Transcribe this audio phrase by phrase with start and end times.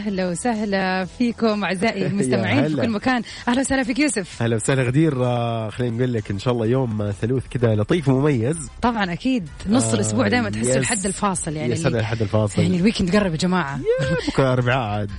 [0.00, 2.76] أهلا وسهلا فيكم أعزائي المستمعين في.
[2.76, 3.22] كل مكان.
[3.48, 4.42] أهلا وسهلا فيك يوسف.
[4.42, 5.24] هلا وسهلا غدير.
[5.24, 8.68] آه، خلينا نقول لك إن شاء الله يوم آه، ثلوث كذا لطيف ومميز.
[8.82, 9.48] طبعا أكيد.
[9.68, 10.76] نص آه، الأسبوع دائما تحسوا yes.
[10.76, 12.62] الحد الفاصل يعني yes هذا الحد الفاصل.
[12.62, 13.80] يعني ال weekend قرب يا جماعة.
[14.28, 15.10] بكرة اربعاء عاد.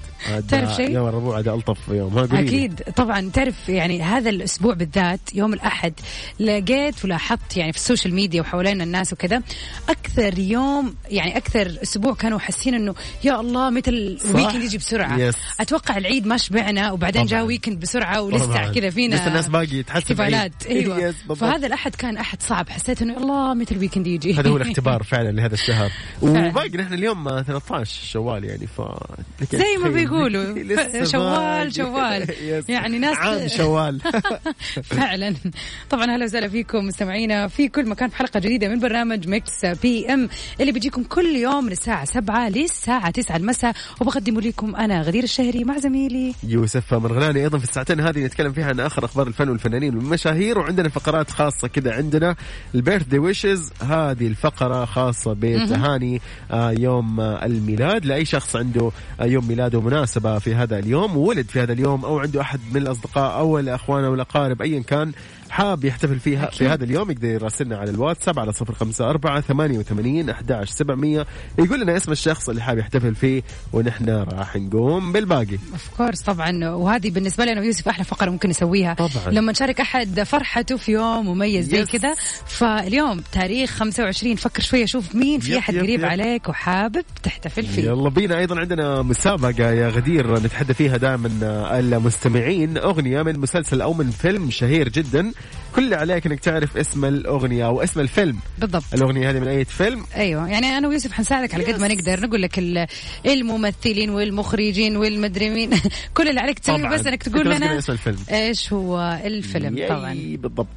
[0.50, 2.18] تعرف شيء؟ يوم الربوع عاد ألطف يوم.
[2.20, 2.82] أكيد.
[2.96, 5.94] طبعا تعرف يعني هذا الأسبوع بالذات يوم الأحد
[6.40, 9.42] لقيت ولاحظت يعني في ال social media وحوالينا الناس وكذا
[9.90, 15.18] أكثر يوم يعني أكثر أسبوع كانوا حاسين إنه يا الله متى ال weekend يجي بسرعة
[15.18, 15.36] yes.
[15.60, 17.26] أتوقع العيد ما شبعنا وبعدين.
[17.26, 18.72] جاء weekend بسرعة ولسه.
[18.72, 20.52] كذا فينا لسه الناس باقي تحسب احتفالات.
[20.70, 21.38] أيوه بالضبط.
[21.38, 25.04] فهذا الأحد كان أحد صعب حسيت إنه الله متى ال weekend يجي هذا هو الاختبار
[25.04, 25.92] فعلا لهذا الشهر.
[26.22, 28.82] وباقي نحن اليوم آه، 13 شوال يعني ف
[29.52, 30.56] زي ما بيقولوا
[31.12, 31.76] شوال.
[31.76, 32.28] شوال.
[32.70, 34.02] يعني ناس عام شوال
[34.84, 35.36] فعلا
[35.90, 40.30] طبعا أهلا وسهلا فيكم مستمعينا في كل مكان في حلقة جديدة من برنامج Mix PM
[40.60, 45.64] اللي بيجيكم كل يوم من الساعة 7 للساعة 9 المساء وبقدم لكم أنا غدير الشهري
[45.64, 47.40] مع زميلي يوسف مرغلاني.
[47.40, 51.68] أيضا في الساعتين هذه نتكلم فيها عن آخر أخبار الفن والفنانين والمشاهير وعندنا فقرات خاصة
[51.68, 52.36] كذا عندنا.
[52.76, 58.06] ال birthday wishes هذه الفقرة خاصة بتهاني آه، يوم آه، الميلاد.
[58.06, 62.20] لأي شخص عنده آه، يوم ميلاده مناسبة في هذا اليوم ولد في هذا اليوم أو
[62.20, 65.12] عنده أحد من الأصدقاء أو الأخوان أو الأقارب ايا كان
[65.52, 69.80] حاب يحتفل فيها في هذا اليوم يقدر يراسلنا على الواتساب على صفر خمسة أربعة ثمانية
[69.80, 71.26] وثمانين أحداش سبعمية.
[71.60, 75.58] يقول لنا اسم الشخص اللي حاب يحتفل فيه ونحن راح نقوم بالباقي.
[75.72, 76.70] of course طبعا.
[76.70, 78.94] وهذه بالنسبة لنا ويوسف أحلى فقرة ممكن نسويها.
[78.94, 79.32] طبعاً.
[79.32, 81.86] لما نشارك أحد فرحته في يوم مميز زي.
[81.86, 82.16] كذا.
[82.46, 86.06] فاليوم تاريخ 25 فكر شوية شوف مين في أحد yep قريب yep.
[86.06, 87.84] عليك وحابب تحتفل فيه.
[87.84, 88.38] يلا بينا.
[88.40, 91.30] أيضا عندنا مسابقة يا غدير نتحدى فيها دائما
[91.80, 92.78] المستمعين.
[92.78, 95.32] أغنية من مسلسل أو من فيلم شهير جدا.
[95.76, 98.40] كل اللي عليك إنك تعرف اسم الأغنية أو اسم الفيلم.
[98.60, 98.84] بالضبط.
[98.94, 100.50] الأغنية هذه من أي فيلم؟ أيوه.
[100.50, 102.20] يعني أنا ويوسف حنساعدك على قد ما نقدر.
[102.28, 102.88] نقول لك ال-
[103.26, 105.70] الممثلين والمخرجين والمدري مين
[106.18, 106.94] كل اللي عليك تسوي طبعاً.
[106.98, 108.18] بس إنك تقول لنا اسم الفيلم.
[108.32, 109.88] إيش هو الفيلم.
[109.90, 110.14] طبعا.
[110.40, 110.68] بالضبط.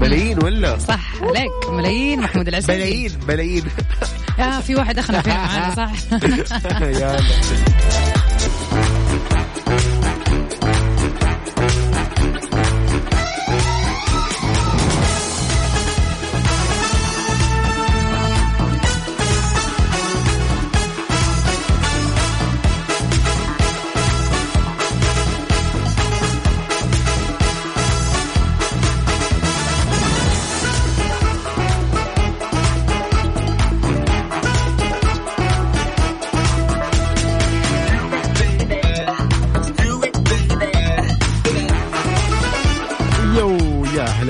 [0.00, 1.50] ملايين ولا؟ صح عليك.
[1.70, 2.20] ملايين.
[2.20, 3.64] محمود العسيري ملايين ملايين.
[4.40, 5.92] آه في واحد اخنا فيها معانا صح.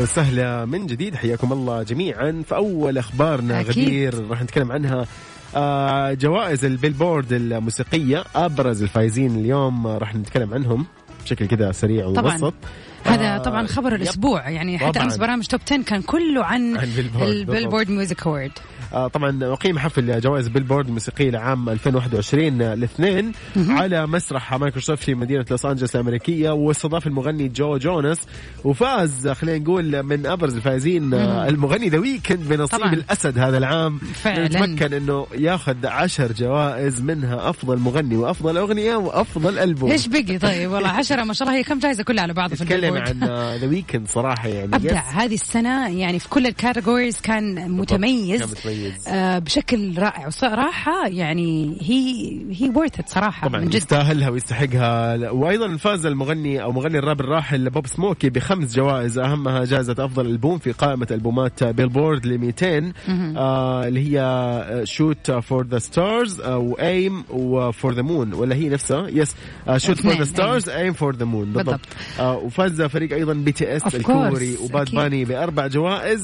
[0.00, 3.70] يا هلا وسهلا من جديد حياكم الله جميعا في أول أخبارنا أكيد.
[3.70, 5.06] غدير راح نتكلم عنها
[5.56, 10.86] آه جوائز ال Billboard الموسيقية أبرز الفايزين اليوم راح نتكلم عنهم
[11.24, 12.06] بشكل كذا سريع.
[12.06, 12.54] ومبسط
[13.04, 13.94] هذا آه، طبعا خبر.
[13.94, 15.00] الأسبوع يعني حتى.
[15.00, 18.52] أمس برامج top 10 كان كله عن, عن Billboard، ال Billboard Music Award
[18.92, 25.66] طبعا أقيم حفل جوائز Billboard الموسيقية لعام 2021 الاثنين على مسرح مايكروسوفت في مدينة لوس
[25.66, 28.18] أنجلوس الأمريكية واستضاف المغني جو جوناس
[28.64, 32.92] وفاز خلينا نقول من أبرز الفائزين آه، المغني The Weeknd بنصيب طبعاً.
[32.92, 33.98] الأسد هذا العام.
[33.98, 34.48] فعلاً.
[34.48, 39.90] تمكن أنه ياخذ عشر جوائز منها أفضل مغني وأفضل أغنية وأفضل ألبوم.
[39.90, 41.58] إيش بقي؟ طيب والله عشرة ما شاء الله.
[41.58, 44.76] هي كم جائزة كلها على بعضها في ال Billboard؟ عن The Weeknd صراحة يعني.
[44.76, 45.08] أبدع.
[45.08, 45.14] yes.
[45.14, 48.42] هذه السنة يعني في كل ال categories كان متميز.
[49.08, 50.26] آه بشكل رائع.
[50.26, 52.30] وصراحة يعني he
[52.60, 53.74] he worth صراحة طبعا من جد.
[53.74, 55.30] يستاهلها ويستحقها.
[55.30, 59.18] وأيضا فاز المغني أو مغني الراب الراحل بوب سموك بخمس جوائز.
[59.18, 62.92] أهمها جائزة أفضل ألبوم في قائمة ألبومات بيلبورد ال 200
[63.36, 68.68] آه اللي هي shoot for the stars و aim و for the moon ولا هي
[68.68, 69.34] نفسها؟ yes
[69.76, 71.66] shoot for the stars aim for the moon بالضبط.
[71.66, 71.86] بالضبط.
[72.20, 76.22] آه وفاز فريق أيضا بي تي اس الكوري وباد باني بأربع جوائز.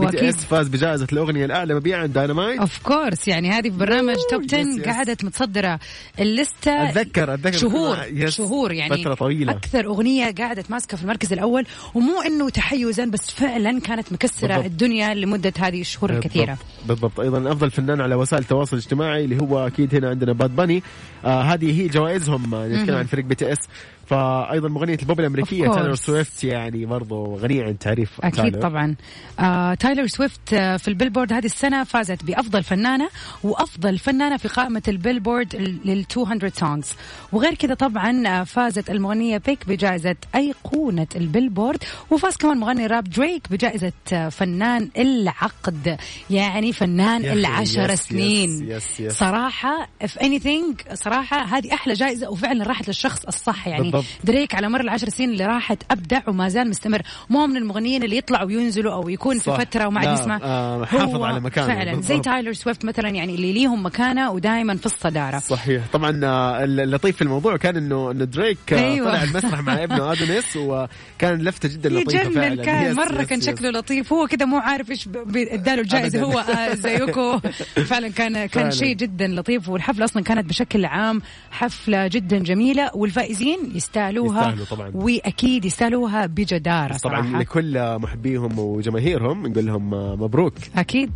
[0.00, 0.28] بي تي وأكيد.
[0.28, 4.54] إس فاز بجائزة الأغنية الأعلى مبيعا داينامايت of course يعني هذه في برنامج top yes
[4.54, 4.80] 10 yes.
[4.80, 5.78] قعدت متصدرة
[6.20, 7.58] ال list أتذكر أتذكر.
[7.58, 9.52] شهور yes، شهور يعني فترة طويلة.
[9.52, 11.66] أكثر أغنية قعدت ماسكة في المركز الأول.
[11.94, 14.64] ومو إنه تحيزا بس فعلا كانت مكسرة بالضبط.
[14.64, 16.58] الدنيا لمدة هذه الشهور الكثيرة.
[16.86, 20.56] بالضبط, بالضبط أيضا أفضل فنان على وسائل التواصل الاجتماعي اللي هو أكيد هنا عندنا باد
[20.56, 20.82] باني
[21.24, 22.54] آه هذه هي جوائزهم.
[22.54, 23.58] آه، نتكلم عن فريق بي تي إس.
[24.06, 25.68] فايضا مغنية البوب الأمريكية.
[25.68, 28.62] تايلور سويفت يعني برضو غنية عن التعريف أكيد تايلور.
[28.62, 28.94] طبعا
[29.40, 33.08] آه تايلور سويفت آه في البيلبورد هذه السنة فازت بأفضل فنانة
[33.44, 36.92] وأفضل فنانة في قائمة البيلبورد لل 200 songs
[37.32, 43.52] وغير كذا طبعا آه فازت المغنية بينك بجائزة أيقونة البيلبورد وفاز كمان مغني راب دريك
[43.52, 45.96] بجائزة آه فنان العقد
[46.30, 49.12] يعني فنان العشر yes، سنين yes، yes، yes.
[49.18, 54.10] صراحة if anything صراحة هذه أحلى جائزة وفعلا راحت للشخص الصح يعني بالضبط.
[54.24, 58.16] دريك على مر العشر سنين اللي راحت أبدع وما زال مستمر مو من المغنيين اللي
[58.16, 59.58] يطلعوا وينزلوا أو يكون في صح.
[59.60, 61.66] فترة وما عاد يسمع آه، حافظ على مكانه.
[61.66, 62.24] فعلا زي بالضبط.
[62.24, 67.22] تايلور سويفت مثلا يعني اللي ليهم مكانة ودائما في الصدارة صحيح طبعا آه، اللطيف في
[67.22, 69.10] الموضوع كان إنه انه دريك آه، أيوة.
[69.10, 73.46] طلع المسرح مع ابنه آدونيس وكان لفتة جدا لطيفة فعلا كان مرة yes، كان yes.
[73.46, 76.22] شكله لطيف هو كده مو عارف إيش إداله الجائزة.
[76.22, 77.38] هو آه زيه كده
[77.90, 78.70] فعلا كان كان.
[78.70, 84.90] شيء جدا لطيف والحفلة أصلا كانت بشكل عام حفلة جدا جميلة والفائزين يستاهلوها يستاهلوا طبعاً.
[84.94, 87.38] وأكيد يستاهلوها بجدارة طبعا صراحة.
[87.40, 90.54] لكل محبيهم وجماهيرهم نقول لهم آه، مبروك.
[90.76, 91.12] أكيد.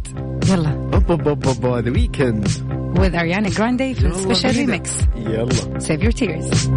[0.51, 0.91] يلا.
[1.81, 2.49] ذا ويكند
[2.99, 5.79] with Ariana Grande في ال special remix يلا.
[5.79, 6.69] Save your tears.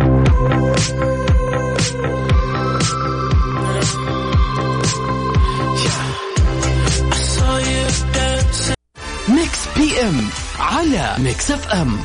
[9.30, 10.28] ميكس بي إم
[10.60, 11.98] على ميكس إف إم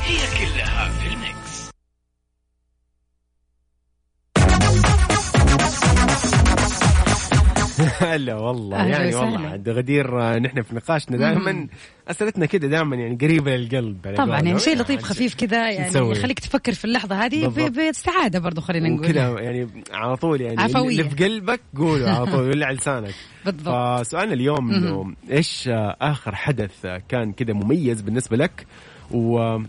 [7.81, 9.15] هلا والله يعني.
[9.15, 11.67] والله عند غدير آه، نحن في نقاشنا دائما
[12.09, 14.41] اسئلتنا كده دائما يعني قريبة للقلب طبعا.
[14.41, 17.89] يعني شيء لطيف خفيف كذا يعني؟ يخليك تفكر في اللحظة هذه ب- بالضبط.
[17.91, 20.89] بسعادة برضو خلينا نقول وكذا يعني على طول يعني عفوية.
[21.01, 23.15] اللي في قلبك قوله على طول واللي على لسانك
[23.45, 28.67] بالضبط فسؤالنا اليوم إنه إيش آه، آخر حدث آه، كان كذا مميز بالنسبة لك
[29.11, 29.63] و آه،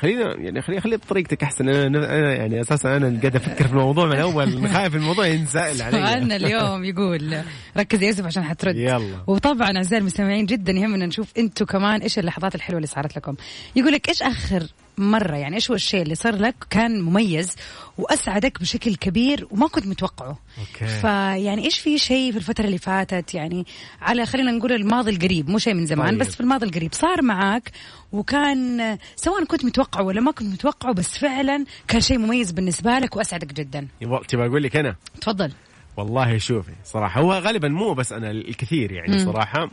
[0.00, 1.68] خلينا يعني خلينا خلينا بطريقتك أحسن.
[1.68, 5.90] أنا أنا يعني أساسا أنا قاعد أفكر في الموضوع من أول خايف الموضوع ينسال علي.
[5.90, 7.42] سؤالنا اليوم يقول
[7.76, 8.76] ركز يا يوسف عشان حترد.
[8.76, 9.24] يلا.
[9.26, 13.34] وطبعا أعزائي المستمعين جدا يهمنا نشوف أنتم كمان إيش اللحظات الحلوة اللي صارت لكم.
[13.76, 14.62] يقول لك إيش آخر
[15.00, 17.56] مرة يعني إيش هو الشيء اللي صار لك كان مميز
[17.98, 20.86] وأسعدك بشكل كبير وما كنت متوقعه أوكي.
[20.86, 23.66] فيعني إيش في شيء في الفترة اللي فاتت يعني
[24.00, 26.18] على خلينا نقول الماضي القريب مو شيء من زمان طيب.
[26.18, 27.70] بس في الماضي القريب صار معك
[28.12, 33.16] وكان سواء كنت متوقعه ولا ما كنت متوقعه بس فعلا كان شيء مميز بالنسبة لك
[33.16, 33.88] وأسعدك جدا
[34.28, 35.52] تبغى أقول لك أنا تفضل
[36.00, 39.18] والله شوفي صراحة هو غالبا مو بس أنا الكثير يعني مم.
[39.24, 39.70] صراحة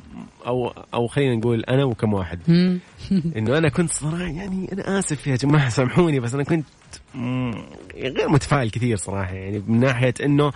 [0.47, 2.39] أو أو خلينا نقول أنا وكم واحد.
[3.35, 6.65] إنه أنا كنت صراحة يعني أنا آسف يا جماعة سامحوني بس أنا كنت
[7.95, 10.51] غير متفائل كثير صراحة يعني من ناحية إنه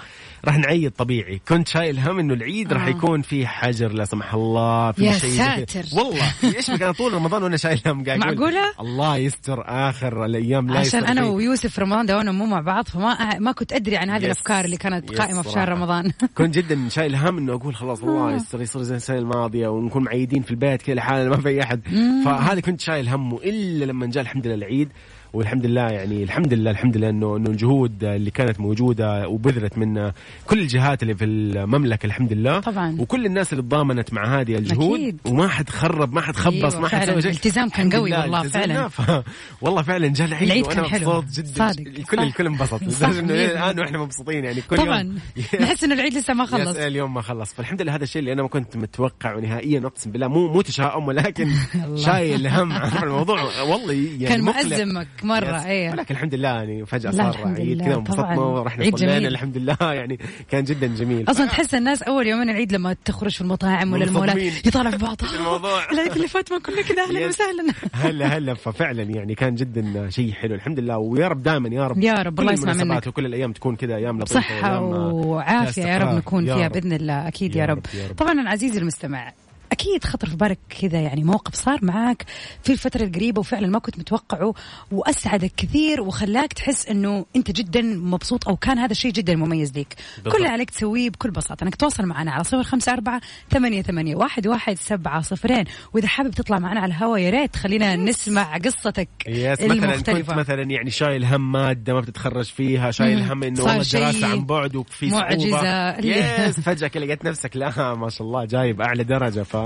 [0.45, 2.89] راح نعيد طبيعي كنت شايل هم إنه العيد راح آه.
[2.89, 5.29] يكون في حجر لا سمح الله في يا شيء.
[5.31, 5.83] ساتر.
[5.93, 10.25] والله إيش بك أنا طول رمضان وأنا شايل هم قاعد أقول معقولة؟ الله يستر آخر
[10.25, 11.25] الأيام لا عشان أنا.
[11.25, 14.25] ويوسف رمضان دوانا مو مع بعض فما ما كنت أدري عن هذه.
[14.25, 15.69] الأفكار اللي كانت قائمة في شهر.
[15.69, 20.03] رمضان كنت جدا شايل هم إنه أقول خلاص الله يستر يصير زي السنة الماضية ونكون
[20.03, 21.81] معيدين في البيت كذا لحالنا ما في أحد
[22.25, 24.89] فهذا كنت شايل همه الا لما جاء الحمد لله العيد
[25.33, 30.11] والحمد لله يعني الحمد لله الحمد لله انه إنه الجهود اللي كانت موجودة وبذلت من
[30.47, 32.95] كل الجهات اللي في المملكة الحمد لله طبعاً.
[32.99, 35.19] وكل الناس اللي تضامنت مع هذه الجهود أكيد.
[35.25, 37.05] وما حد خرب ما حد خبص أيوة، ما حد.
[37.07, 38.43] سوى شيء الالتزام كان قوي لله والله،.
[38.43, 38.87] فعلاً.
[38.87, 39.23] ف...
[39.61, 41.13] والله فعلا جاء العيد العيد وأنا كان حلو.
[41.17, 41.87] مبسوط جدا صادق.
[41.87, 42.23] الكل صح.
[42.23, 43.79] الكل انبسط لدرجة إنه الآن.
[43.79, 45.15] وإحنا مبسوطين يعني كل طبعا
[45.61, 48.41] نحس إنه العيد لسه ما خلص اليوم ما خلص فالحمد لله هذا الشيء اللي أنا
[48.41, 51.51] ما كنت متوقعه نهائيا أقسم بالله مو مو تشاؤم ولكن
[52.05, 52.71] شايل هم
[53.03, 54.41] الموضوع والله يعني كان.
[54.41, 55.65] مأزمك مرة يس.
[55.65, 58.39] إيه ولكن الحمد لله يعني فجأة صار عيد كذا انبسطنا.
[58.39, 59.17] ورحنا صلينا.
[59.27, 60.19] الحمد لله يعني
[60.51, 64.65] كان جدا جميل أصلا تحس الناس أول يومين العيد لما تخرج في المطاعم ولا المولات.
[64.67, 65.81] يطالع في بعض الموضوع.
[65.91, 67.27] العيد اللي فات ما كنا كذا أهلا.
[67.27, 71.87] وسهلا هلا هلا ففعلا يعني كان جدا شيء حلو الحمد لله ويا رب دائما يا
[71.87, 73.07] رب يا رب، الله يسمع منك.
[73.07, 76.15] وكل الأيام تكون كذا أيام لطيفة وعافية فيها يا رب.
[76.15, 76.71] نكون فيها رب.
[76.71, 77.81] بإذن الله رب، يا رب.
[78.17, 79.31] طبعا عزيزي المستمع
[79.71, 82.25] أكيد خطر في بالك كذا يعني موقف صار معك
[82.63, 84.53] في الفترة القريبة وفعلا ما كنت متوقعه
[84.91, 89.95] واسعدك كثير وخلاك تحس إنه أنت جدا مبسوط أو كان هذا الشيء جدا مميز لك
[90.23, 91.63] كل اللي عليك تسويه بكل بساطة.
[91.63, 95.65] إنك تتواصل معنا على صفر خمسة أربعة ثمانية ثمانية واحد واحد سبعة صفرين.
[95.93, 100.61] وإذا حابب تطلع معنا على الهواء يا ريت خلينا نسمع قصتك yes مثلا كنت مثلا
[100.61, 105.09] يعني شايل هم مادة ما بتتخرج فيها شايل هم إنه والله الدراسة عن بعد وفي
[105.09, 105.49] معجزة.
[105.51, 109.60] صعوبه yes فجأة كده لقيت نفسك لا ما شاء الله جايب أعلى درجة ف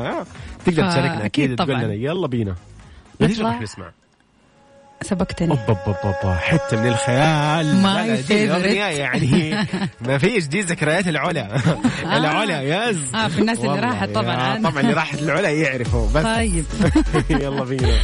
[0.66, 1.70] تقدر فا- تشاركنا أكيد تقول.
[1.76, 1.94] لنا.
[1.94, 2.56] يلا بينا.
[3.22, 3.92] إيش راح نسمع؟
[5.02, 5.52] سبقتني.
[5.52, 7.86] أوبا أوبا أوبا حتة من الخيال.
[8.32, 9.56] الأغنية يعني.
[10.02, 11.58] ما فيش دي ذكريات العلا.
[12.18, 13.16] العلا yes.
[13.16, 14.62] آه، في الناس اللي راحت طبعاً.
[14.64, 16.08] طبعا اللي راحت العلا يعرفوا.
[16.16, 16.24] بس.
[16.24, 16.66] طيب.
[17.42, 17.98] يلا بينا.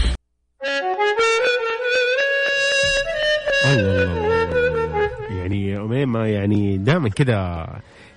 [3.65, 5.09] الله الله.
[5.29, 7.67] يعني أميمة يعني دائما كده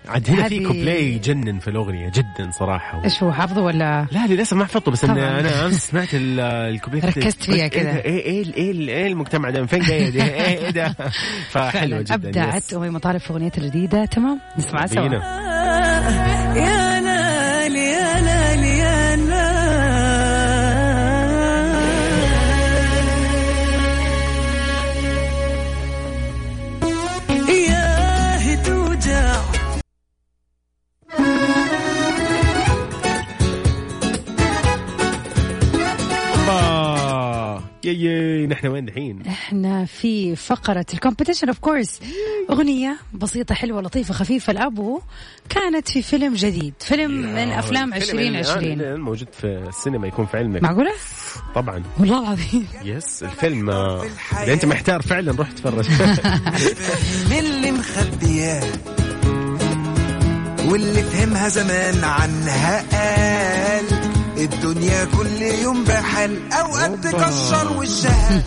[0.08, 3.04] عاد هنا في كوبلاي يجنن في الأغنية جدا صراحة.
[3.04, 5.10] إيش هو حافظه ولا؟ لا للأسف ما حفظته بس إن.
[5.18, 7.90] أنا أمس سمعت ال- الكوبلاي ركزت فيها قلت كذا.
[7.90, 10.94] إيه إيه إيه إيه, إيه المجتمع ده؟ من فين جاي ده إيه إيه ده؟
[11.52, 12.72] فحلوة جدا أبدعت.
[12.74, 14.04] وهي مطالب في أغنيتها الجديدة.
[14.04, 15.08] تمام نسمعها سوا.
[37.86, 42.00] الله يا يا نحن وين دحين إحنا في فقرة ال competition of course
[42.50, 44.50] أغنية بسيطة حلوة لطيفة خفيفة.
[44.50, 45.00] الأغنية
[45.48, 46.74] كانت في فيلم جديد.
[46.80, 50.62] فيلم من أفلام الفيلم الآن 2020 الآن موجود في السينما يكون في علمك.
[50.62, 50.92] معقولة؟
[51.54, 51.82] طبعا.
[51.98, 52.66] والله العظيم.
[52.84, 54.04] yes الفيلم آه،
[54.42, 55.88] إذا أنت محتار فعلا روح تفرج
[57.30, 58.64] من اللي مخبياه
[60.68, 64.03] واللي فهمها زمان عنها قال.
[64.38, 68.42] الدنيا كل يوم بحال اوقات تكشر وشها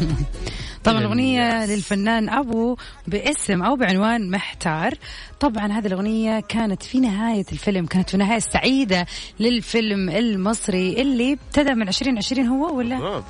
[0.84, 2.78] طبعا الأغنية للفنان أبو
[3.08, 4.94] باسم أو بعنوان محتار.
[5.40, 9.06] طبعا هذه الأغنية كانت في نهاية الفيلم كانت في النهاية السعيدة
[9.40, 13.24] للفيلم المصري اللي ابتدى من 2020 هو ولا؟ آه،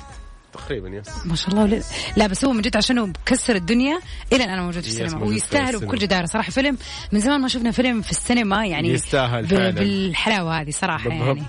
[0.52, 1.62] تقريبا يس ما شاء الله.
[1.62, 1.82] ولا-
[2.16, 4.00] لا بس هو من جد عشانه مكسر الدنيا
[4.32, 5.24] إلى الآن موجود في السينما.
[5.24, 5.78] ويستاهل.
[5.78, 6.26] بكل جدارة.
[6.26, 6.78] صراحة فيلم
[7.12, 9.70] من زمان ما شفنا فيلم في السينما يعني يستاهل ب- فعلاً.
[9.70, 11.26] بالحلاوة هذه صراحة بالضبط.
[11.36, 11.42] يعني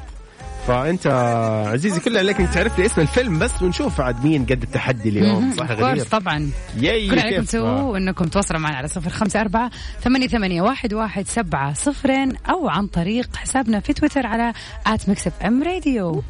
[0.67, 1.07] فأنت
[1.73, 5.53] عزيزي كل عليك إنك تعرف لي اسم الفيلم بس ونشوف عاد مين قد التحدي اليوم.
[5.57, 6.51] صح غدير؟ طبعا.
[6.77, 9.71] yay كل عليكم كيف؟ تسووا انكم تواصلوا معنا على صفر خمسة أربعة
[10.03, 14.53] ثمانية ثمانية واحد واحد سبعة صفرين أو عن طريق حسابنا في تويتر على
[14.87, 16.23] at ميكس إف إم راديو.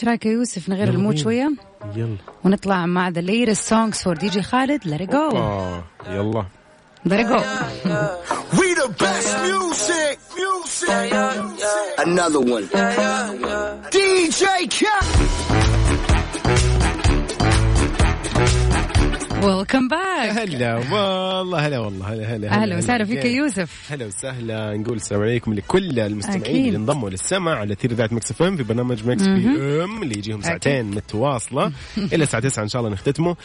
[0.00, 1.16] إيش رأيك يا يوسف نغير المود.
[1.16, 1.50] شوية
[1.96, 6.44] يلا ونطلع مع the latest songs for دي جي خالد let it go آه يلا
[7.08, 7.40] let it go
[8.58, 11.12] We the best music, music.
[12.06, 12.64] Another one.
[13.94, 14.42] DJ
[14.76, 14.89] Khaled.
[19.44, 23.92] welcome back هلا والله هلا والله هلا هلا أهلا وسهلا فيك يا يوسف.
[23.92, 26.66] هلا وسهلا نقول السلام عليكم لكل المستمعين أكيد.
[26.66, 30.42] اللي انضموا للسمع على ترددات ميكس إف إم في برنامج ميكس بي إم اللي يجيهم
[30.42, 31.72] ساعتين متواصلة.
[32.12, 33.36] إلى الساعة 9 إن شاء الله نختتمه.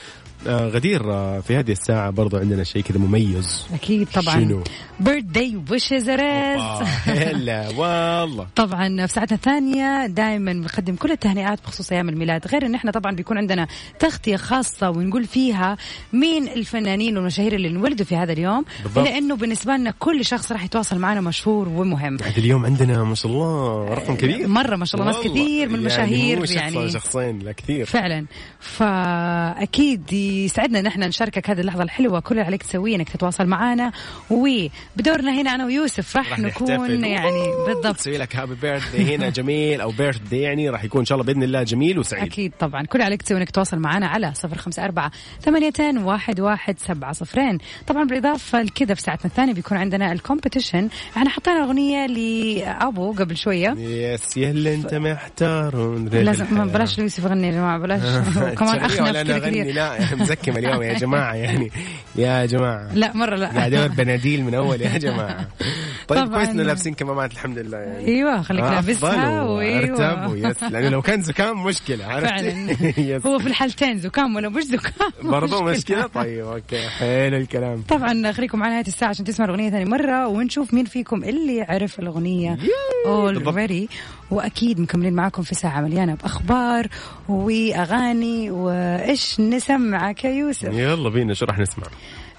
[0.48, 3.66] غدير آه في هذه الساعة برضو عندنا شيء كذا مميز.
[3.74, 4.36] أكيد طبعا.
[4.36, 4.64] شنو؟
[5.00, 8.48] بيرثداي ويشز ريس آه، هلا والله.
[8.56, 12.48] طبعا في ساعتنا الثانية دائما بنقدم كل التهنئات بخصوص أيام الميلاد.
[12.48, 13.68] غير أن إحنا طبعا بيكون عندنا
[14.00, 15.78] تغطية خاصة ونقول فيها
[16.14, 18.66] مين الفنانين والمشاهير اللي انولدوا في هذا اليوم.
[18.84, 19.08] بالضبط.
[19.08, 22.18] لأنه بالنسبة لنا كل شخص راح يتواصل معنا مشهور ومهم.
[22.24, 24.48] عاد اليوم عندنا ما شاء الله رقم كبير.
[24.48, 25.24] مرة ما شاء الله ناس.
[25.24, 25.36] كثير
[25.70, 26.78] من يعني المشاهير يعني.
[26.78, 27.86] ولا شخصين لا كثير.
[27.86, 28.26] فعلا.
[28.60, 30.14] فأكيد
[30.46, 32.20] يسعدنا ان إحنا نشاركك هذه اللحظة الحلوة.
[32.20, 33.92] كل اللي عليك تسويه انك تتواصل معنا
[34.30, 37.04] وبدورنا هنا أنا ويوسف راح راح نكون.
[37.04, 37.96] يعني بالضبط.
[37.96, 41.44] تسوي لك happy birthday هنا جميل أو birthday يعني راح يكون إن شاء الله بإذن
[41.44, 42.24] الله جميل وسعيد.
[42.24, 42.84] أكيد طبعا.
[42.86, 47.58] كل عليك تسوي إنك تتواصل معنا على صفر خمسة أربعة ثمانية واحد واحد سبعة صفرين.
[47.88, 53.38] طبعا بالإضافة لكذا في ساعتنا الثانية بيكون عندنا ال competition إحنا حطينا أغنية لأبو قبل
[53.38, 53.76] شوية.
[53.78, 55.98] يس يلا أنت محتار.
[56.12, 58.02] لازم بلاش يوسف يغني يا جماعة بلاش.
[58.54, 59.74] وكمان أخنف لا كذا كثير.
[59.74, 61.72] لا مزكم اليوم يا جماعة يعني
[62.16, 62.94] يا جماعة.
[62.94, 63.48] لا مرة لا.
[63.48, 65.48] قاعد ادور بناديل من أول يا جماعة.
[66.08, 66.34] طيب.
[66.34, 68.08] كويس إنه لابسين كمامات الحمد لله يعني.
[68.08, 73.22] أيوه خليك لابسها وارتب ويس لأنه لو كان زكام مشكلة عرفت؟ فعلا.
[73.28, 76.08] هو في الحالتين زكام وأنا مش زكام؟ برضو مشكلة.
[76.08, 76.88] طيب أوكي.
[76.88, 77.82] حلو الكلام.
[77.82, 82.00] طبعا خليكم معنا نهايه الساعة عشان تسمعوا الأغنية ثاني مرة ونشوف مين فيكم اللي عرف
[82.00, 82.58] الأغنية
[83.06, 83.90] اوريدي
[84.32, 86.88] وأكيد مكملين معاكم في ساعة مليانة بأخبار
[87.30, 88.52] وأغاني.
[88.52, 91.86] وإيش نسمعك يا يوسف؟ يلا بينا شو راح نسمع؟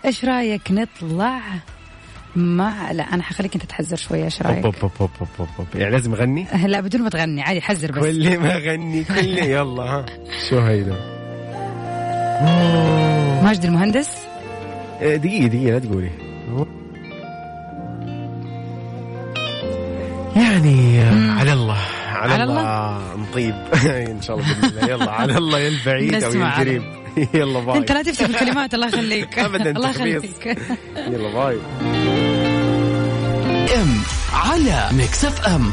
[0.04, 1.40] إيش رأيك نطلع
[2.36, 5.66] مع لا أنا حخليك أنت تحذر شوية إيش رأيك؟ أوب أوب أوب أوب أوب.
[5.74, 8.04] يعني لازم أغني؟ لا بدون ما تغني عادي حذر بس.
[8.04, 10.06] كل ما أغني كل يلا ها.
[10.50, 10.96] شو هيدا؟
[13.44, 14.10] ماجد المهندس؟
[15.00, 16.10] إيه، دقيقة دقيقة لا تقولي.
[20.36, 21.00] يعني
[21.46, 21.78] على الله
[22.12, 23.54] على, على الله؟ نطيب.
[24.12, 24.88] إن شاء الله بإذن الله.
[24.88, 26.82] يلا على الله يا البعيد أو يا القريب.
[27.34, 27.78] يلا باي.
[27.78, 29.38] أنت لا تفتح الكلمات الله يخليك.
[29.46, 29.90] أبداً الله.
[29.90, 30.58] يخليك.
[30.96, 31.58] يلا باي.
[33.76, 35.72] إم على ميكس إف إم.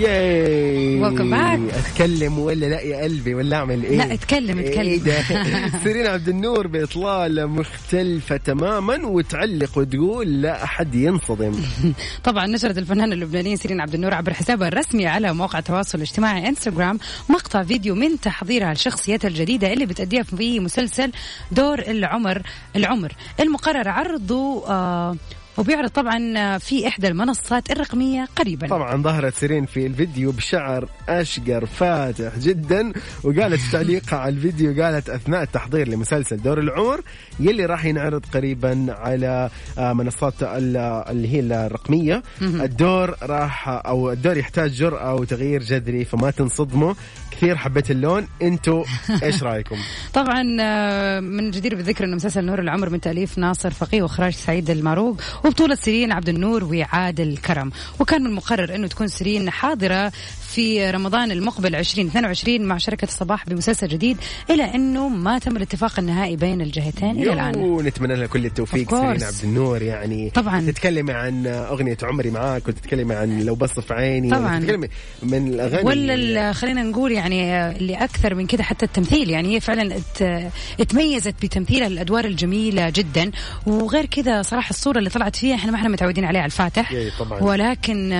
[0.00, 1.74] ياي Welcome back.
[1.78, 4.86] أتكلم ولا لا يا قلبي؟ ولا أعمل إيه؟ لا أتكلم أتكلم.
[4.86, 5.22] إيه ده؟
[5.84, 11.52] سيرين عبد النور بإطلالة مختلفة تماما وتعلق وتقول لا أحد ينصدم.
[12.24, 16.98] طبعا نشرت الفنانة اللبنانية سيرين عبد النور عبر حسابها الرسمي على مواقع التواصل الاجتماعي انستغرام
[17.28, 21.12] مقطع فيديو من تحضيرها لشخصيتها الجديدة اللي بتأديها في مسلسل
[21.52, 22.42] دور العمر
[22.76, 25.16] العمر المقرر عرضه آه
[25.58, 28.66] وبيعرض طبعا في إحدى المنصات الرقمية قريبا.
[28.68, 32.92] طبعا ظهرت سيرين في الفيديو بشعر أشقر فاتح جدا
[33.24, 37.00] وقالت في تعليقها على الفيديو قالت أثناء التحضير لمسلسل دور العمر
[37.40, 40.76] يلي راح ينعرض قريبا على آه، منصات ال-
[41.10, 42.22] اللي هي الرقمية.
[42.42, 46.94] الدور راح أو الدور يحتاج جرأة وتغيير جذري فما تنصدموا.
[47.30, 48.26] كثير حبيت اللون.
[48.42, 48.84] أنتوا
[49.22, 49.76] إيش رأيكم؟
[50.14, 54.70] طبعا آه، من جدير بالذكر إنه مسلسل نور العمر من تأليف ناصر فقيه وإخراج سعيد
[54.70, 60.12] المعروق وبطولة سيرين عبد النور وعادل كرم وكان من المقرر إنه تكون سيرين حاضرة
[60.48, 64.16] في رمضان المقبل 2022 مع شركة الصباح بمسلسل جديد
[64.50, 68.90] إلى إنه ما تم الاتفاق النهائي بين الجهتين إلى الآن يو، نتمنى لها كل التوفيق.
[68.90, 70.60] سيرين عبد النور يعني طبعاً.
[70.60, 74.60] تتكلمي عن أغنية عمري معاك وتتكلمي عن لو بص في عيني طبعاً.
[74.60, 74.88] تتكلمي
[75.22, 79.96] من الأغاني ولا خلينا نقول يعني اللي أكثر من كده حتى التمثيل يعني هي فعلا
[79.96, 80.50] ات-
[80.80, 83.30] اتميزت بتمثيلها الأدوار الجميلة جدا
[83.66, 86.90] وغير كذا صراحة الصورة اللي طلعت فيها إحنا ما إحنا متعودين عليها على الفاتح.
[86.90, 87.42] إيه، طبعاً.
[87.42, 88.12] ولكن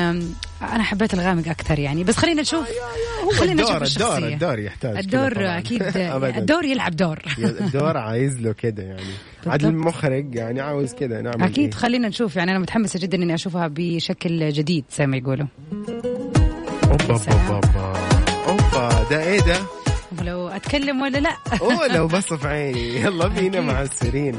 [0.63, 2.05] أنا حبيت الغامق أكثر يعني.
[2.05, 2.69] بس خلينا نشوف.
[3.25, 4.35] هو خلينا الدور نشوف الدور الشخصية.
[4.35, 5.33] الدور يحتاج الدور.
[5.59, 5.83] أكيد.
[6.39, 7.19] الدور يلعب دور.
[7.39, 9.03] الدور عايز له كده يعني.
[9.47, 11.59] عاد المخرج يعني عاوز كده نعمل أكيد.
[11.59, 12.37] إيه؟ خلينا نشوف.
[12.37, 15.47] يعني أنا متحمسة جدا إني أشوفها بشكل جديد زي ما يقولوا.
[16.85, 17.93] أوبا أوبا
[18.49, 19.57] أوبا ده إيه ده؟
[20.21, 21.37] ولو أتكلم ولا لأ.
[21.61, 23.01] أوه لو بص في عيني.
[23.01, 24.35] يلا بينا مع السيرين.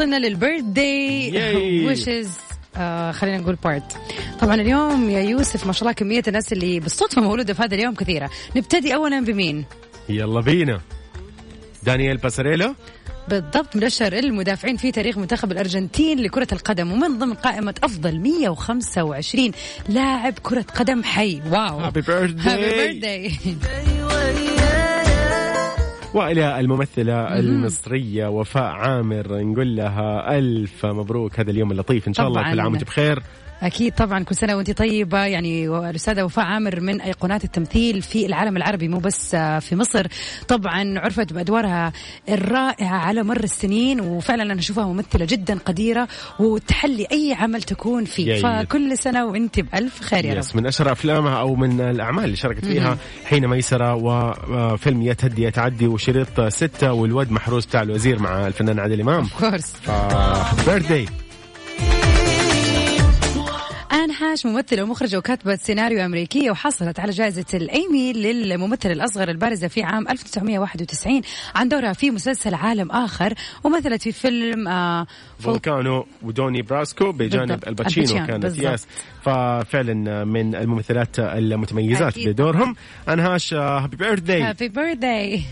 [0.00, 1.86] ووصلنا للبيرث داي.
[1.86, 2.30] ويشز
[2.76, 3.96] آه خلينا نقول part
[4.40, 7.94] طبعا اليوم يا يوسف ما شاء الله كمية الناس اللي بالصدفة مولودة في هذا اليوم
[7.94, 8.30] كثيرة.
[8.56, 9.64] نبتدي أولا بمين؟
[10.08, 10.80] يلا بينا.
[11.82, 12.74] دانييل باساريلا
[13.28, 19.50] بالضبط مرشر المدافعين في تاريخ منتخب الأرجنتين لكرة القدم ومن ضمن قائمة أفضل 125
[19.88, 21.42] لاعب كرة قدم حي.
[21.50, 21.78] Wow.
[21.78, 23.30] Happy birth happy day birthday
[26.14, 31.40] وإلى الممثلة المصرية وفاء عامر نقول لها ألف مبروك.
[31.40, 32.08] هذا اليوم اللطيف.
[32.08, 32.52] إن شاء الله.
[32.52, 33.22] كل عام وأنت بخير.
[33.62, 35.24] أكيد طبعا كل سنة وأنت طيبة.
[35.24, 40.06] يعني الأستاذة وفاء عامر من أيقونات التمثيل في العالم العربي مو بس آه، في مصر.
[40.48, 41.92] طبعا عرفت بأدوارها
[42.28, 48.42] الرائعة على مر السنين وفعلا أنا أشوفها ممثلة جدا قديرة وتحلي أي عمل تكون فيه.
[48.42, 50.44] فكل سنة وأنت بألف خير يا رب.
[50.54, 55.50] من أشهر أفلامها أو من الأعمال اللي شاركت فيها حين ميسرة وفيلم يا تهدي يا
[55.50, 59.28] تعدي وشريط ستة والواد محروس بتاع الوزير مع الفنان عادل إمام.
[59.38, 59.72] كورس
[60.66, 61.06] بيرثداي
[64.10, 69.82] آن هاش ممثلة ومخرجة وكاتبة سيناريو أمريكية وحصلت على جائزة الأيمي للممثل الأصغر البارزة في
[69.82, 71.20] عام 1991
[71.54, 75.04] عن دورها في مسلسل عالم آخر ومثلت في فيلم آه
[75.38, 77.68] فول- فولكانو ودوني براسكو بجانب.
[77.68, 78.44] الباتشينو كانت.
[78.58, 78.86] Yes
[79.22, 82.28] ففعلا من الممثلات المتميزات أكيد.
[82.28, 82.76] بدورهم
[83.08, 85.42] انهاش happy birthday happy birthday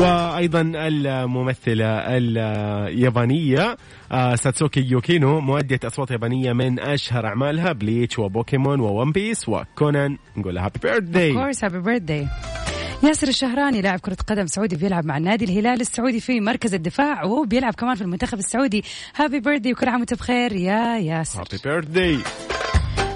[0.00, 3.76] وأيضا الممثلة اليابانية
[4.12, 10.54] آه، ساتسوكي يوكينو مؤدية أصوات يابانية من أشهر أعمالها بليتش وبوكيمون وون بيس وكونان نقول
[10.54, 12.26] لها happy birthday of course Happy birthday
[13.02, 17.44] ياسر الشهراني لاعب كرة قدم سعودي بيلعب مع النادي الهلال السعودي في مركز الدفاع وهو
[17.44, 18.84] بيلعب كمان في المنتخب السعودي.
[19.16, 20.52] Happy birthday وكل عام وأنت بخير.
[20.52, 21.40] يا ياسر.
[21.40, 22.18] Happy birthday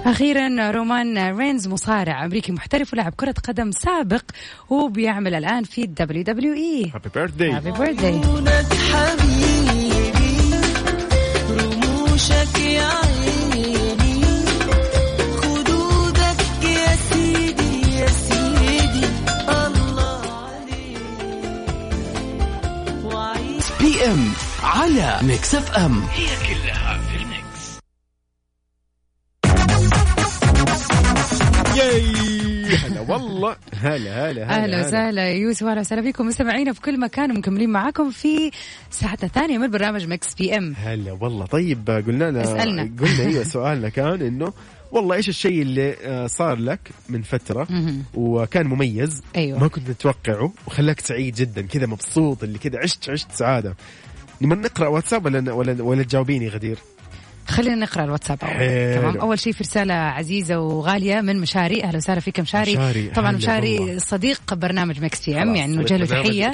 [0.05, 4.21] أخيرا رومان رينز مصارع أمريكي محترف ولاعب كرة قدم سابق
[4.69, 6.91] وبيعمل الآن في ال WWE.
[6.95, 10.41] Happy birthday happy birthday عيونك حبيبي
[11.49, 14.15] رموشك يا عيني.
[15.41, 19.05] خدودك يا سيدي يا سيدي
[19.49, 20.97] الله عليك.
[23.81, 24.31] PM
[24.63, 26.80] على Mix FM yay
[33.03, 33.55] هلا والله.
[33.73, 35.29] هلا هلا أهلا وسهلا.
[35.31, 36.27] يوسف أهلا وسهلا فيكم.
[36.27, 38.51] مستمعينا في كل مكان ومكملين معاكم في
[38.91, 40.73] ساعتنا الثانية من برنامج Mix PM.
[40.77, 41.45] هلا والله.
[41.45, 42.81] طيب قلنا لنا اسألنا.
[42.99, 44.53] قلنا إيوه سؤالنا كان إنه
[44.91, 47.67] والله إيش الشيء اللي آه، صار لك من فترة.
[48.13, 49.59] وكان مميز أيوة.
[49.59, 53.75] ما كنت تتوقعه وخلاك سعيد جدا كذا مبسوط اللي كذا عشت عشت سعادة.
[54.41, 56.77] نبغى نقرأ واتساب ولا ولا ولا تجاوبيني غدير؟
[57.47, 58.95] خلينا نقرأ الواتساب أول.
[58.95, 59.17] تمام.
[59.17, 61.83] أول شيء في رسالة عزيزة وغالية من مشاري.
[61.83, 63.97] أهلا وسهلا فيك مشاري, مشاري، طبعا مشاري والله.
[63.97, 66.51] صديق برنامج Mix PM يعني نوجه له تحية.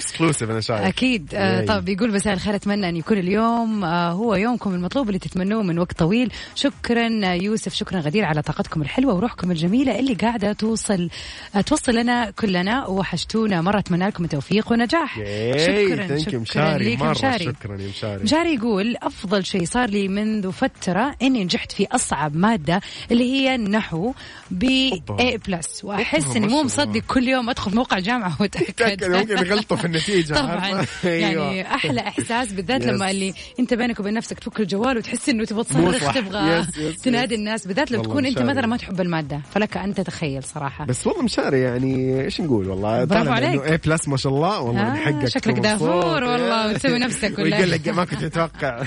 [0.87, 1.29] أكيد.
[1.33, 1.65] آه.
[1.65, 5.79] طب بيقول مساء الخير أتمنى أن يكون اليوم آه هو يومكم المطلوب اللي تتمنوه من
[5.79, 6.31] وقت طويل.
[6.55, 11.09] شكرا يوسف شكرا غدير على طاقتكم الحلوة وروحكم الجميلة اللي قاعدة توصل
[11.55, 12.87] آه توصل لنا كلنا.
[12.87, 13.61] وحشتونا.
[13.61, 17.45] مرة أتمنى لكم التوفيق ونجاح شكرا you مشاري ليك مشاري.
[17.45, 18.23] شكرا يا مشاري.
[18.23, 20.76] مشاري يقول أفضل شيء صار لي منذ فترة
[21.21, 24.13] إني نجحت في أصعب مادة اللي هي النحو
[24.51, 24.89] ب.
[25.19, 27.01] A plus وأحس إني مو مصدق.
[27.07, 31.61] كل يوم أدخل موقع الجامعة وأتأكد تأكد ممكن يغلطوا في النتيجة طبعا؟ يعني أيوة.
[31.61, 32.85] أحلى إحساس بالذات.
[32.85, 36.13] لما اللي أنت بينك وبين نفسك تفك الجوال وتحس إنه تبغى تصرخ.
[36.13, 36.65] تبغى
[37.03, 37.35] تنادي.
[37.35, 38.41] الناس بالذات لو تكون أنت.
[38.41, 43.03] مثلا ما تحب المادة فلك أن تتخيل صراحة بس والله مشاري يعني إيش نقول والله
[43.03, 43.49] برافو عليك.
[43.49, 46.23] إنه اي بلس ما شاء الله والله آه، من حقك شكلك دافور.
[46.23, 48.83] والله وتسوي نفسك ولا إيه؟ ما كنت أتوقع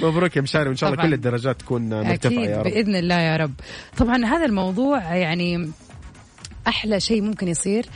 [0.00, 1.02] مبروك يا مشاري وإن شاء الله.
[1.02, 2.64] كل الدرجات تكون مرتفعة أكيد يا رب.
[2.64, 3.52] بإذن الله يا رب.
[3.96, 5.70] طبعا هذا الموضوع يعني
[6.68, 7.86] أحلى شيء ممكن يصير.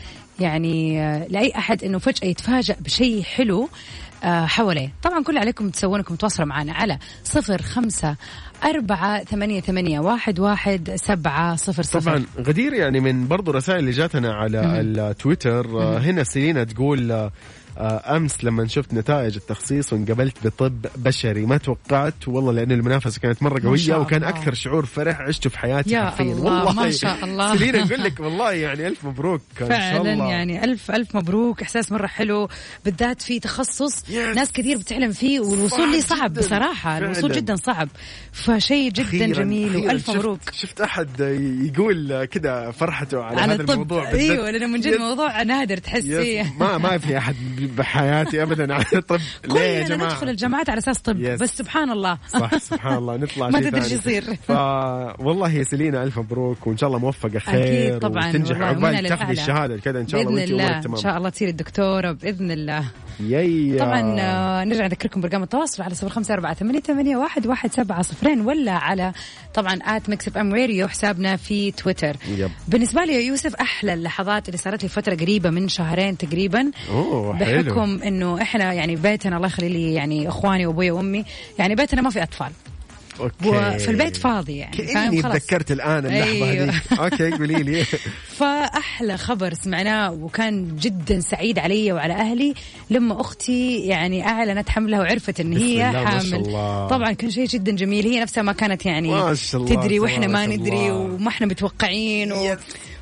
[0.41, 3.69] يعني آه، لأي أحد إنه فجأة يتفاجأ بشيء حلو
[4.25, 4.93] آه، حواليه.
[5.03, 8.17] طبعا كل عليكم تسوون انكم تتواصلوا معنا على صفر خمسة
[8.65, 12.01] أربعة ثمانية ثمانية واحد واحد سبعة صفر صفر.
[12.01, 17.31] طبعا غدير يعني من برضو رسائل اللي جاتنا على التويتر آه، هنا سيلينا تقول
[17.79, 23.63] أمس لما شفت نتائج التخصيص وانقبلت بطب بشري ما توقعت والله لأن المنافسة كانت مرة
[23.63, 24.29] قوية وكان الله.
[24.29, 27.53] أكثر شعور فرح عشته في حياتي يا حرفيا الله، والله ما شاء الله.
[27.57, 32.07] سيلينا نقول لك والله يعني ألف مبروك فعلا الله يعني ألف ألف مبروك إحساس مرة
[32.07, 32.49] حلو
[32.85, 34.13] بالذات في تخصص Yes.
[34.37, 36.43] ناس كثير بتحلم فيه والوصول ليه صعب جداً.
[36.99, 37.35] الوصول فعلاً.
[37.35, 37.89] جدا صعب
[38.33, 41.21] فشيء جدا أخيراً- جميل أخيراً شفت- مبروك شفت أحد
[41.63, 44.31] يقول كذا فرحته على, على هذا الطب الموضوع بالذات.
[44.31, 46.17] أيوه لأنه من جد yes- موضوع نادر تحس yes.
[46.19, 47.37] فيه ما ما في أحد
[47.77, 51.43] بحياتي ابدا على طب ليه يا كلنا جماعة ندخل الجامعات على أساس طب yes.
[51.43, 53.83] بس سبحان الله صح سبحان الله نطلع ما تدري.
[53.83, 54.25] إيش يصير.
[54.35, 54.51] ف
[55.21, 59.33] والله يا سيلينا ألف مبروك وإن شاء الله موفقه خير أكيد طبعاً، وتنجح عقبال تاخذي.
[59.33, 62.85] الشهادة كذا إن شاء الله وانت امورك إن تمام شاء الله تصير الدكتورة بإذن الله
[63.21, 67.73] يا طبعا آه، نرجع نذكركم برقم التواصل على صفر خمسة أربعة ثمانية, ثمانية واحد, واحد
[67.73, 69.13] سبعة صفرين ولا على
[69.55, 72.17] طبعا at Mix FM Radio حسابنا في تويتر.
[72.37, 72.51] Yep.
[72.69, 76.71] بالنسبة لي يا يوسف أحلى اللحظات اللي صارت لي فترة قريبة من شهرين تقريبا.
[76.91, 77.63] أوه حلو.
[77.63, 81.25] بحكم إنه إحنا يعني بيتنا الله يخلي لي يعني إخواني وأبوي وأمي
[81.59, 82.51] يعني بيتنا ما في أطفال.
[83.21, 83.49] Okay.
[83.49, 86.71] وفي البيت فاضي يعني كأني تذكرت الآن اللحظة أيوه.
[86.71, 87.85] هذيك Okay قولي لي.
[88.39, 92.55] فأحلى خبر سمعناه وكان جدا سعيد علي وعلى أهلي
[92.91, 96.35] لما أختي يعني أعلنت حملها وعرفت إن هي الله، ما شاء حامل.
[96.35, 96.89] الله.
[96.89, 98.07] طبعا كان شيء جدا جميل.
[98.07, 100.91] هي نفسها ما كانت يعني ما شاء الله، تدري وإحنا ما ندري.
[100.91, 102.57] وما إحنا متوقعين و...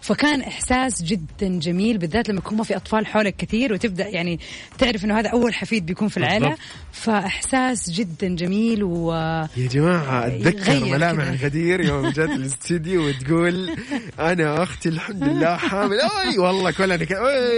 [0.07, 4.40] فكان إحساس جدا جميل بالذات لما يكون ما في أطفال حولك كثير وتبدأ يعني
[4.79, 6.57] تعرف إنه هذا أول حفيد بيكون في العيلة.
[6.92, 11.42] فإحساس جدا جميل و يا جماعة أتذكر يغير ملامح.
[11.42, 13.77] غدير يوم جت الاستديو وتقول
[14.19, 16.99] أنا أختي الحمد لله حامل أي والله كلنا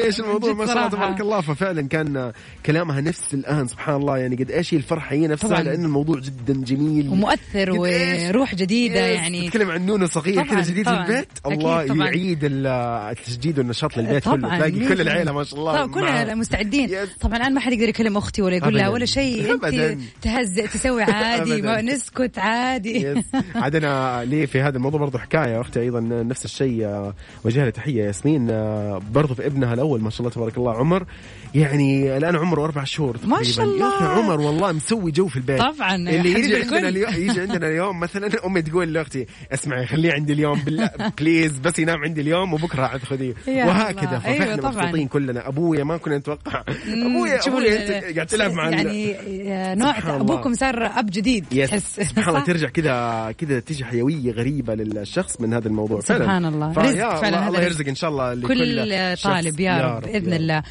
[0.04, 0.88] إيش الموضوع ما شاء الله.
[0.88, 2.32] تبارك الله ففعلا كان
[2.66, 5.62] كلامها نفس الآن سبحان الله يعني قد إيش هي الفرحة هي نفسها.
[5.62, 10.88] لأن الموضوع جدا جميل ومؤثر؟ وروح جديدة يعني تتكلم عن نونو صغير كذا جديد.
[10.88, 12.06] للبيت أكيد الله.
[12.06, 12.66] يعيد ال-
[13.10, 15.32] التجديد والنشاط للبيت طبعا كله تلاقي كل المية.
[15.32, 16.34] ما شاء الله طبعا كلنا.
[16.34, 17.08] مستعدين يس.
[17.20, 18.88] طبعا الآن ما حد يقدر يكلم أختي ولا يقول لها.
[18.88, 19.98] ولا شيء أنت.
[20.22, 21.62] تهزئ تسوي عادي.
[21.62, 23.22] ما نسكت عادي.
[23.54, 27.70] عاد أنا لي في هذا الموضوع برضو حكاية أختي أيضا نفس الشيء آه، وجه لها
[27.70, 31.04] تحية ياسمين آه، برضو في ابنها الأول ما شاء الله تبارك الله عمر
[31.54, 33.42] يعني الآن عمره أربع شهور ما.
[33.42, 33.86] شاء الله.
[33.86, 36.56] يا أخي عمر والله مسوي جو في البيت طبعاً، اللي يجي.
[36.56, 41.58] عندنا اليوم يجي عندنا اليوم مثلا أمي تقول لأختي اسمعي خليه عندي اليوم بالله please
[41.64, 44.18] بس ينام عندي اليوم وبكرة عاد خذيه وهكذا الله.
[44.18, 44.70] فإحنا أيوة.
[44.70, 49.14] مبسوطين كلنا أبويا ما كنا نتوقع ابويا أبويا انت قاعد تلعب مع يعني
[49.52, 49.94] آه، نوع.
[50.16, 55.40] أبوكم صار أب جديد يس تحس سبحان الله؟ ترجع كذا كذا تيجي حيوية غريبة للشخص
[55.40, 56.24] من هذا الموضوع فعلا.
[56.24, 56.72] سبحان الله.
[56.72, 57.62] رزق فعلاً الله.
[57.62, 59.22] يرزق إن شاء الله لكل كل.
[59.22, 60.62] طالب يا رب بإذن الله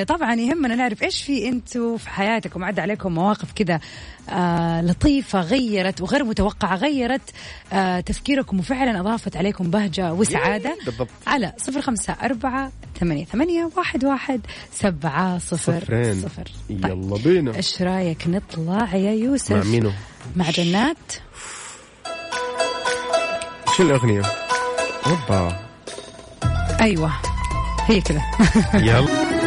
[0.00, 2.64] وطبعا يهمنا نعرف إيش في أنتم في حياتكم.
[2.64, 3.80] عدى عليكم مواقف كذا
[4.30, 7.30] آه لطيفة غيرت وغير متوقعة غيرت
[7.72, 11.08] آه تفكيركم وفعلا أضافت عليكم بهجة وسعادة بالضبط.
[11.26, 14.40] على صفر خمسة أربعة ثمانية ثمانية واحد واحد
[14.72, 16.50] سبعة صفر صفرين صفر.
[16.70, 17.56] يلا بينا.
[17.56, 19.92] إيش رأيك نطلع يا يوسف؟ مع مينو.
[20.36, 21.12] مع جنات؟
[23.76, 24.22] شو الأغنية؟
[25.06, 25.66] أوبا.
[26.80, 27.12] أيوه
[27.86, 28.22] هي كذا
[28.74, 29.36] يلا.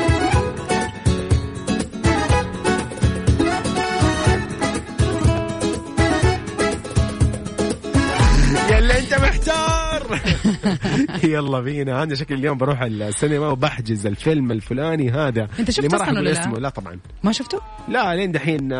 [11.24, 11.98] يلا بينا.
[12.00, 15.48] عندي شكل اليوم بروح السينما وبحجز الفيلم الفلاني هذا.
[15.60, 16.60] أنت شفت اللي ما راح أصلاً أقول ولا لا؟ اسمه.
[16.60, 17.00] لا؟ طبعا.
[17.24, 18.72] ما شفتوا؟ لا لين دحين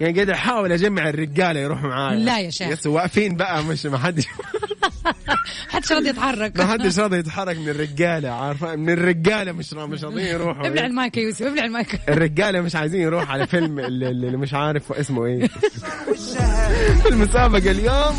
[0.00, 2.68] يعني قاعد أحاول أجمع الرجالة يروحوا معايا لا يا شيخ.
[2.68, 4.24] yes واقفين بقى مش ما حدش
[5.72, 6.56] حدش راضي يتحرك.
[6.56, 10.66] ما حدش راضي يتحرك من الرجالة عارفة؟ من الرجالة مش را- مش راضيين يروحوا.
[10.66, 12.00] ابلع المايك يا يوسف ابلع المايك.
[12.08, 15.48] الرجالة مش عايزين يروح على فيلم اللي, اللي مش عارف اسمه إيه.
[17.06, 18.14] المسابقة اليوم.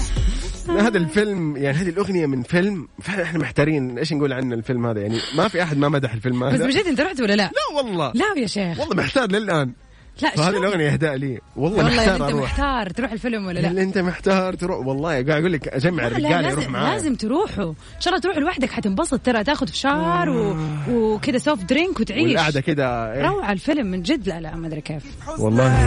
[0.69, 5.01] هذا الفيلم يعني هذه الأغنية من فيلم فعلا إحنا محتارين إيش نقول عن الفيلم هذا.
[5.01, 7.77] يعني ما في أحد ما مدح الفيلم بس هذا بجد أنت رحت ولا لا؟ لا
[7.77, 8.11] والله.
[8.15, 8.79] لا يا شيخ.
[8.79, 9.73] والله محتار للآن.
[10.21, 11.39] لا شلون؟ الأغنية اهداء لي.
[11.55, 12.43] والله, والله محتار أنت أروح.
[12.43, 16.47] محتار تروح الفيلم ولا لا؟ أنت محتار تروح؟ والله قاعد أقول لك أجمع لا الرجاله
[16.47, 16.93] يروح لازم معايا.
[16.93, 17.69] لازم تروحوا.
[17.69, 20.57] إن شاء الله تروح لوحدك حتنبسط ترى تاخذ فشار و...
[20.89, 22.27] وكذا soft drink وتعيش.
[22.27, 24.29] والقعدة كده إيه؟ روعة الفيلم من جد.
[24.29, 25.03] لا لا ما أدري كيف.
[25.39, 25.85] والله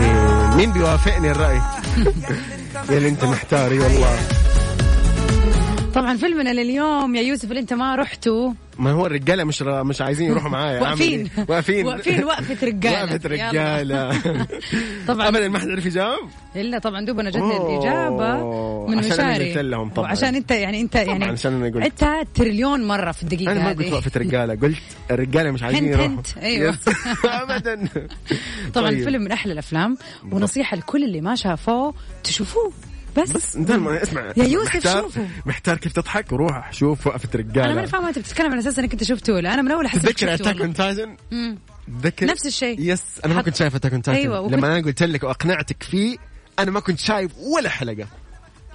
[0.57, 1.61] مين بيوافقني الرأي؟
[2.89, 4.19] يا اللي أنت محتار والله
[5.99, 9.83] طبعا فيلمنا لليوم يا يوسف اللي انت ما رحتوا ما هو الرجالة مش را...
[9.83, 13.49] مش عايزين يروحوا معايا واقفين إيه؟ واقفين واقفين وقفة رجالة وقفة يلا.
[13.49, 14.21] رجالة
[15.07, 17.57] طبعا ابدا ما حد عرف يجاوب إلا طبعا دوبنا جتني.
[17.57, 20.07] الإجابة من عشان مشاري قلت لهم طبعاً.
[20.07, 22.03] وعشان أنت يعني أنت يعني عشان أنا قلت.
[22.03, 23.69] أنت تريليون مرة في الدقيقة أنا ما.
[23.69, 24.77] قلت وقفه رجالة قلت
[25.11, 26.27] الرجالة مش عايزين يروحوا هنت،.
[26.43, 26.89] yes.
[27.25, 27.87] ابدا
[28.73, 28.99] طبعا طيب.
[28.99, 29.97] الفيلم من أحلى الأفلام
[30.31, 32.71] ونصيحة لكل اللي ما شافوه تشوفوه
[33.17, 34.33] بس, بس انت ما اسمع.
[34.37, 35.25] يا يوسف محتار شوفوا.
[35.45, 37.65] محتار كيف تضحك؟ روح شوف وقفة رجالة.
[37.65, 39.53] أنا ماني فاهمة أنت بتتكلم على أساس أنك أنت شفته ولا.
[39.53, 40.61] أنا من أول حسيت تذكر شفته Attack.
[40.61, 41.15] on Titan.
[42.03, 42.79] تذكر نفس الشيء.
[42.79, 46.17] yes أنا ما كنت شايف Attack on Titan أيوة، لما أنا قلت لك وأقنعتك فيه
[46.59, 48.07] أنا ما كنت شايف ولا حلقة.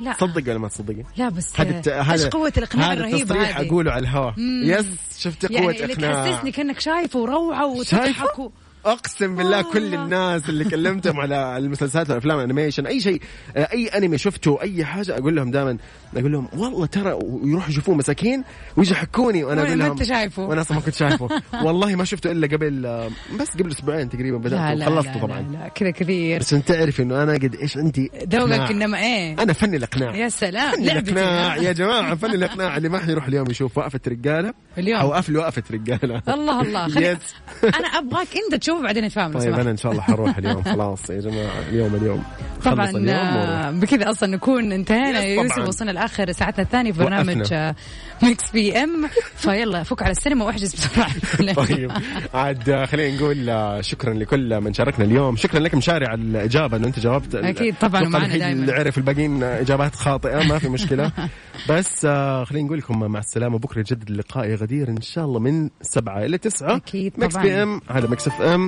[0.01, 0.13] لا.
[0.13, 4.35] تصدق ولا ما تصدقي؟ لا بس إيش قوة الإقناع التصريح هذه؟ أقوله على الهواء.
[4.39, 4.87] yes
[5.19, 6.31] شفت قوة يعني إقناع.
[6.31, 8.51] تحسسني كأنك شايفه وروعة وتضحك.
[8.85, 9.63] أقسم بالله آه.
[9.73, 13.21] كل الناس اللي كلمتهم على المسلسلات والافلام الأنيميشن أي شيء
[13.57, 15.77] أي انمي شفته أي حاجة أقول لهم دائما
[16.17, 18.45] أقول لهم والله ترى ويروحوا يشوفوه مساكين
[18.77, 20.43] ويجي يحكوني وأنا أقول ما لهم أنت شايفه.
[20.43, 21.29] وأنا أصلا ما كنت شايفه
[21.65, 24.85] والله ما شفته إلا قبل آه، بس قبل أسبوعين تقريبا بدأت لا,
[25.21, 28.71] طبعا لا, لا كذا كثير بس أنت تعرف إنه أنا قد إيش عندي ذوقك.
[28.71, 32.99] إنما إيه أنا فني الأقناع يا سلام فني الأقناع يا جماعة فني الأقناع اللي ما
[32.99, 35.01] حيروح اليوم يشوف وقفة رجالة اليوم.
[35.01, 37.07] أو قفل وقفة رجالة الله الله خلي...
[37.07, 37.19] yes.
[37.65, 39.55] أنا أبغاك انت تشوفه بعدين نتفاهم طيب.
[39.55, 42.25] أنا إن شاء الله حروح اليوم خلاص يا جماعة اليوم اليوم
[42.65, 43.71] طبعا اليوم آه،.
[43.71, 45.69] بكذا أصلا نكون انتهينا يا يوسف.
[45.69, 47.53] وصلنا لآخر ساعتنا الثانية في برنامج.
[47.53, 47.75] آه،
[48.23, 51.11] Mix PM فيلا فك على السينما وأحجز بسرعة
[51.67, 51.93] طيب
[52.35, 56.87] عاد آه، خلينا نقول شكرا لكل من شاركنا اليوم شكرا لك مشاري على الإجابة انه
[56.87, 58.53] أنت جاوبت أكيد طبعاً، دايماً.
[58.53, 61.13] اللي عرف الباقيين إجابات خاطئة ما في مشكلة
[61.71, 62.07] بس
[62.47, 66.25] خلينا نقول لكم مع السلامة بكرة يتجدد اللقاء يا غدير إن شاء الله من سبعة
[66.25, 67.45] إلى تسعة Mix طبعاً.
[67.45, 68.64] PM هذا Mix FM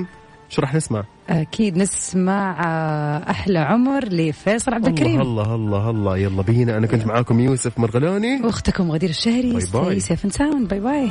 [0.49, 5.21] شو راح نسمع؟ أكيد نسمع آه، أحلى عمر لفيصل عبد الكريم.
[5.21, 6.17] الله الله الله.
[6.17, 6.77] يلا بينا.
[6.77, 8.41] أنا كنت معاكم يوسف مرغلاني.
[8.41, 9.99] وأختكم غدير الشهري bye bye.
[9.99, 10.67] safe sound.
[10.67, 11.09] bye bye.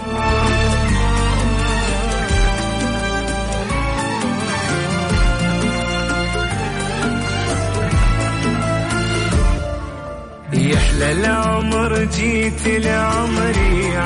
[10.52, 13.96] يحلى العمر جيت لعمري